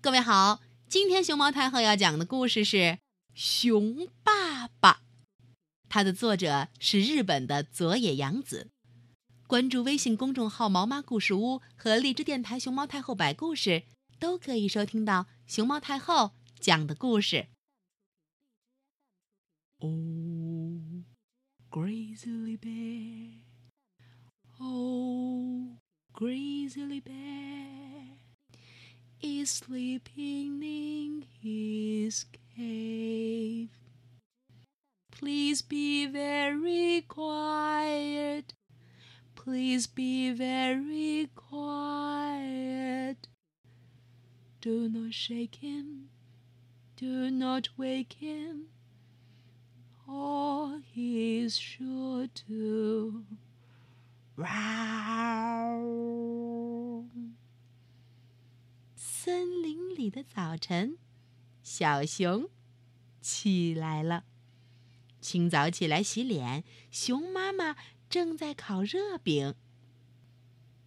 [0.00, 2.76] 各位好，今天熊猫太后要讲的故事是
[3.34, 4.92] 《熊爸爸》，
[5.88, 8.70] 它的作者是日本的佐野洋子。
[9.48, 13.82] 关注微信公众号“毛妈故事屋”和荔枝电台“熊猫太后摆故事”，
[14.20, 16.30] 都可以收听到熊猫太后
[16.60, 17.48] 讲的故事。
[19.80, 20.78] Oh,
[21.70, 23.40] grizzly bear.
[24.60, 25.76] Oh,
[26.12, 27.97] grizzly bear
[29.48, 32.24] sleeping in his
[32.56, 33.70] cave.
[35.10, 38.54] Please be very quiet.
[39.34, 43.28] Please be very quiet.
[44.60, 46.10] Do not shake him.
[46.96, 48.66] Do not wake him
[50.08, 53.24] oh, or he is sure to
[54.36, 54.48] roar.
[59.28, 60.96] 森林里的早晨，
[61.62, 62.48] 小熊
[63.20, 64.24] 起来了。
[65.20, 67.76] 清早起来洗脸，熊妈妈
[68.08, 69.54] 正在烤热饼。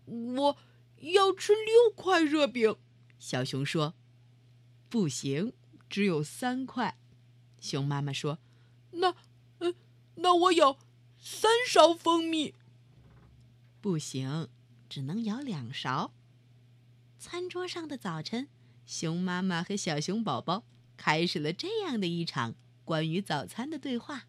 [0.07, 0.57] 我
[1.01, 2.77] 要吃六块热饼，
[3.19, 3.93] 小熊说
[4.89, 5.53] ：“不行，
[5.87, 6.97] 只有三块。”
[7.61, 8.39] 熊妈妈说。
[8.89, 9.15] 那，
[9.59, 9.75] 嗯，
[10.15, 10.79] 那我舀
[11.19, 12.55] 三勺蜂蜜。
[13.79, 14.49] 不行，
[14.89, 16.15] 只能舀两勺。
[17.21, 18.47] 餐桌上的早晨，
[18.83, 20.63] 熊妈妈和小熊宝宝
[20.97, 24.23] 开始了这样的一场关于早餐的对话。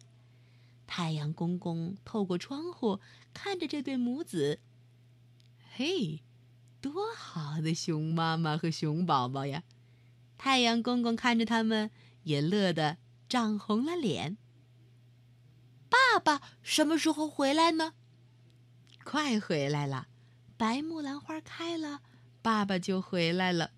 [0.85, 2.99] 太阳公公透过窗户
[3.33, 4.59] 看着这对母子。
[5.71, 6.21] 嘿，
[6.79, 9.63] 多好的熊妈妈和熊宝宝呀！
[10.37, 11.89] 太阳公公看着他们，
[12.21, 14.37] 也乐得涨红了脸。
[15.89, 17.95] 爸爸什么时候回来呢？
[19.03, 20.09] 快回来了，
[20.57, 22.01] 白木兰花开了，
[22.43, 23.71] 爸爸就回来了。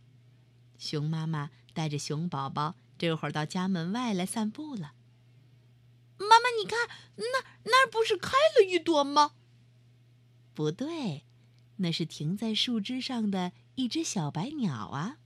[0.78, 4.94] 熊妈妈带着熊宝宝这会儿到家门外来散步了。
[6.18, 7.24] 妈妈，你看，那
[7.66, 9.34] 那不是开了一朵吗？
[10.54, 11.26] 不对，
[11.78, 15.18] 那是停在树枝上的一只小白鸟啊。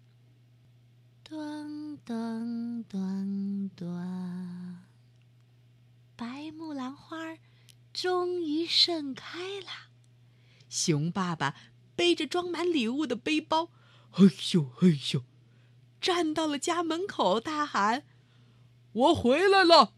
[1.23, 4.77] 咚咚咚咚。
[6.15, 7.37] 白木兰花
[7.93, 9.67] 终于盛开了。
[10.67, 11.55] 熊爸爸
[11.99, 13.71] 背着装满礼物的背包，
[14.09, 15.23] 嘿咻嘿咻，
[15.99, 18.05] 站到了家门口，大喊
[18.93, 19.93] ：“我回来了！”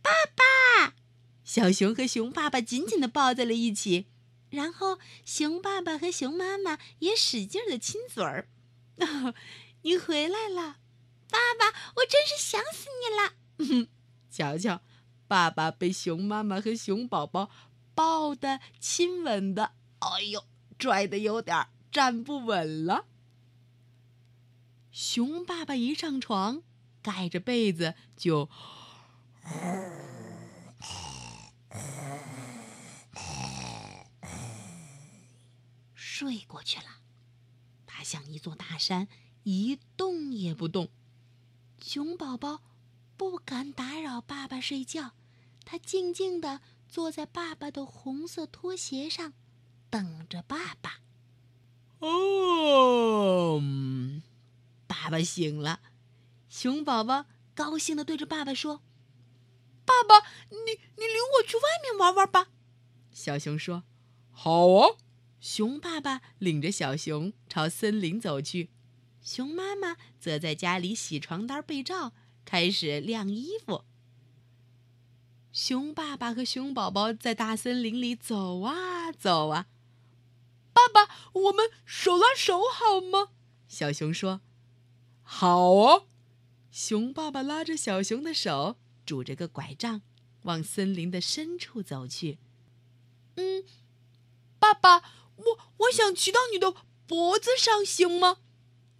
[0.00, 0.94] 爸爸，
[1.42, 4.06] 小熊和熊爸爸紧紧的抱在了一起，
[4.50, 8.48] 然后熊爸爸和熊妈妈也使劲的亲嘴儿。
[9.82, 10.76] 你回来了，
[11.28, 12.86] 爸爸，我真是想死
[13.58, 13.88] 你了。
[14.30, 14.82] 瞧瞧。
[15.26, 17.50] 爸爸被熊妈妈和熊宝宝
[17.96, 20.44] 抱的、亲吻的，哎呦，
[20.78, 23.06] 拽的有点站不稳了。
[24.92, 26.62] 熊爸爸一上床，
[27.02, 28.48] 盖着被子就
[35.94, 37.00] 睡过去了。
[37.86, 39.08] 他像一座大山，
[39.42, 40.88] 一动也不动。
[41.80, 42.62] 熊宝宝。
[43.16, 45.10] 不敢打扰爸爸睡觉，
[45.64, 49.32] 他静静地坐在爸爸的红色拖鞋上，
[49.90, 51.00] 等着爸爸。
[52.00, 53.60] 哦，
[54.86, 55.80] 爸爸醒了，
[56.48, 58.82] 熊宝宝高兴地对着爸爸说
[59.84, 60.56] ：“爸爸，你
[60.96, 62.48] 你领我去外面玩玩吧。”
[63.12, 63.84] 小熊说
[64.30, 64.96] ：“好啊。”
[65.40, 68.70] 熊爸爸领着小熊朝森林走去，
[69.22, 72.12] 熊妈妈则在家里洗床单被罩。
[72.44, 73.84] 开始晾衣服。
[75.52, 79.66] 熊爸爸和熊宝宝在大森林里走啊走啊。
[80.92, 83.30] 爸爸，我们手拉手好吗？
[83.66, 84.40] 小熊说
[85.22, 86.04] ：“好啊。”
[86.70, 90.02] 熊爸爸拉着小熊的手，拄着个拐杖，
[90.42, 92.38] 往森林的深处走去。
[93.36, 93.64] 嗯，
[94.58, 95.02] 爸爸，
[95.36, 96.74] 我我想骑到你的
[97.06, 98.38] 脖子上，行吗？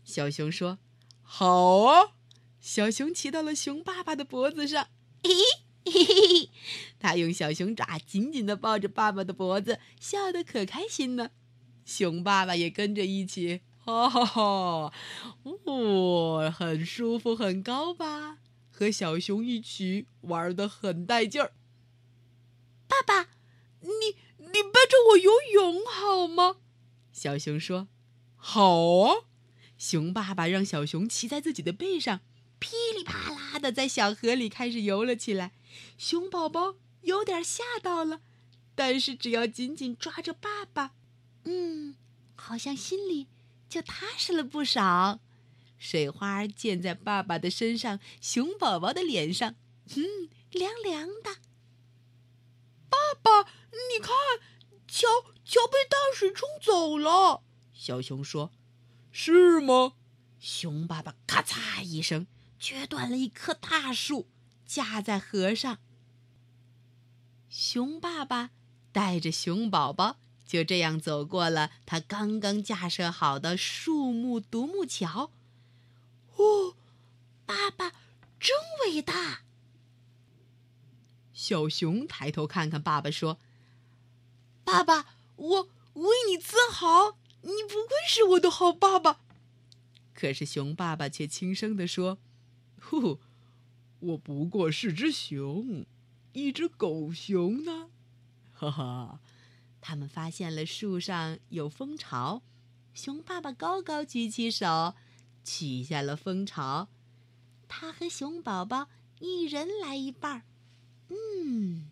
[0.03, 0.79] 小熊说
[1.23, 2.15] ：“好啊。”
[2.61, 4.89] 小熊骑到了熊爸爸的脖子上，
[5.23, 5.31] 嘿
[5.87, 6.51] 嘿嘿，
[6.99, 11.31] 他用小熊爪紧紧地抱着爸爸的脖子，笑得可开心呢。
[11.89, 14.93] 熊爸爸也跟着一起，哈哈哈，
[15.65, 18.37] 哦，很舒服，很高吧？
[18.71, 21.55] 和小熊一起玩的很带劲儿。
[22.87, 23.31] 爸爸，
[23.81, 23.89] 你
[24.37, 26.57] 你背着我游泳好吗？
[27.11, 27.89] 小熊说
[28.37, 29.25] ：“好啊。”
[29.79, 32.21] 熊爸爸让小熊骑在自己的背上。
[32.59, 35.53] 噼里啪啦的在小河里开始游了起来，
[35.97, 38.21] 熊宝宝有点吓到了，
[38.75, 40.93] 但是只要紧紧抓着爸爸，
[41.45, 41.97] 嗯，
[42.35, 43.29] 好像心里
[43.69, 45.21] 就踏实了不少。
[45.79, 49.55] 水花溅在爸爸的身上，熊宝宝的脸上，
[49.97, 51.37] 嗯，凉凉的。
[52.89, 54.15] 爸爸，你看，
[54.89, 55.07] 桥
[55.45, 57.43] 桥被大水冲走了。
[57.73, 58.51] 小熊说
[59.13, 59.93] ：“是吗？”
[60.41, 62.27] 熊爸爸咔嚓一声
[62.61, 64.29] 撅断了一棵大树，
[64.67, 65.79] 架在河上。
[67.49, 68.51] 熊爸爸
[68.91, 75.31] 带着熊宝宝就这样走过了他刚刚架设好的树木独木桥。
[76.37, 76.75] 哦，
[77.45, 77.93] 爸爸
[78.41, 78.57] 真
[78.87, 79.43] 伟大！
[81.35, 83.39] 小熊抬头看看爸爸，说
[84.65, 85.63] ：“爸爸，我
[85.93, 89.21] 为你自豪，你不愧是我的好爸爸。”
[90.15, 92.17] 可是熊爸爸却轻声地说
[92.81, 93.21] ：“呼，
[94.01, 95.85] 我不过是只熊，
[96.33, 97.91] 一只狗熊呢。”
[98.55, 99.21] 哈哈，
[99.81, 102.43] 他们发现了树上有蜂巢，
[102.93, 104.95] 熊爸爸高高举起手，
[105.45, 106.89] 取下了蜂巢，
[107.69, 108.89] 他和熊宝宝
[109.21, 110.43] 一人来一半儿。
[111.09, 111.89] 嗯，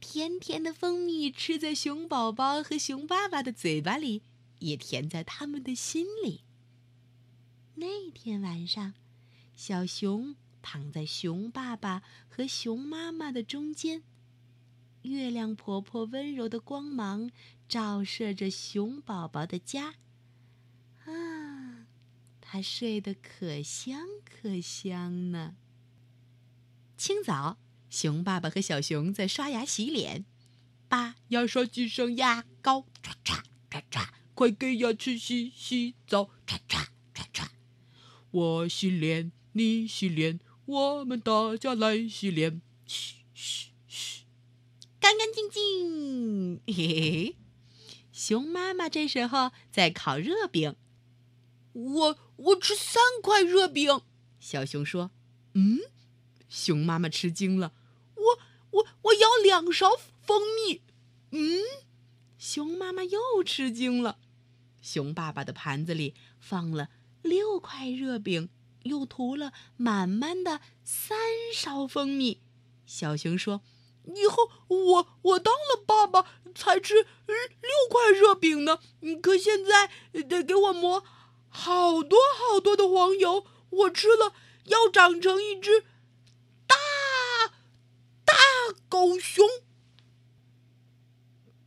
[0.00, 4.22] 甜甜的蜂蜜吃在熊宝宝和熊爸爸的嘴巴里，
[4.58, 6.42] 也甜在他们的心里。
[7.76, 8.94] 那天晚上，
[9.54, 14.02] 小熊躺在熊爸爸和熊妈妈的中间。
[15.06, 17.30] 月亮婆婆温柔的光芒
[17.68, 19.94] 照射着熊宝宝的家。
[21.04, 21.86] 啊，
[22.40, 25.56] 他睡得可香可香呢。
[26.96, 27.58] 清早，
[27.88, 30.24] 熊爸爸和小熊在刷牙洗脸。
[30.88, 32.86] 爸要刷几声牙膏？
[33.02, 34.14] 刷刷刷刷！
[34.34, 36.30] 快给牙齿洗洗澡！
[36.46, 37.50] 刷刷刷刷。
[38.30, 42.60] 我洗脸，你洗脸，我们大家来洗脸。
[45.06, 46.60] 干干净净。
[46.66, 47.36] 嘿嘿嘿，
[48.10, 50.74] 熊妈妈这时候在烤热饼。
[51.74, 54.00] 我我吃三块热饼。
[54.40, 55.12] 小熊说
[55.54, 55.78] ：“嗯。”
[56.50, 57.72] 熊妈妈吃惊了。
[58.16, 58.38] 我
[58.72, 59.90] 我我舀两勺
[60.22, 60.82] 蜂蜜。
[61.30, 61.62] 嗯。
[62.36, 64.18] 熊妈妈又吃惊了。
[64.82, 66.88] 熊爸爸的盘子里放了。
[67.22, 68.48] 六块热饼，
[68.82, 71.16] 又涂了满满的三
[71.54, 72.42] 勺蜂蜜。
[72.84, 73.62] 小熊说
[74.14, 78.78] ：“以后我我当了爸爸才吃六块热饼呢。
[79.22, 79.90] 可现在
[80.22, 81.04] 得给我磨
[81.48, 85.82] 好多好多的黄油，我吃了要长成一只
[86.66, 86.76] 大
[88.24, 88.34] 大
[88.88, 89.46] 狗熊。”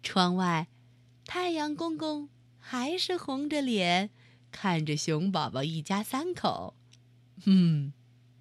[0.02, 0.68] 窗外，
[1.26, 4.10] 太阳公公还是红着脸。
[4.52, 6.76] 看着熊宝宝一家三口，
[7.46, 7.94] 嗯，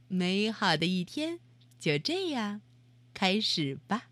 [0.09, 1.39] 美好的一天
[1.79, 2.62] 就这样
[3.19, 4.05] 开始吧。